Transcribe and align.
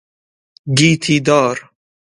گیتی 0.77 1.17
دار 1.27 1.57